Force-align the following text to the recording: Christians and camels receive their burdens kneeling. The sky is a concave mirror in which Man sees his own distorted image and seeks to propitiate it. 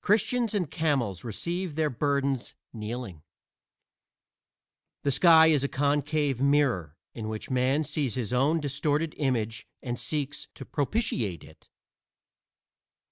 Christians 0.00 0.52
and 0.52 0.68
camels 0.68 1.22
receive 1.22 1.76
their 1.76 1.88
burdens 1.88 2.56
kneeling. 2.72 3.22
The 5.04 5.12
sky 5.12 5.46
is 5.46 5.62
a 5.62 5.68
concave 5.68 6.40
mirror 6.40 6.96
in 7.14 7.28
which 7.28 7.50
Man 7.50 7.84
sees 7.84 8.16
his 8.16 8.32
own 8.32 8.58
distorted 8.58 9.14
image 9.16 9.68
and 9.80 9.96
seeks 9.96 10.48
to 10.56 10.64
propitiate 10.64 11.44
it. 11.44 11.68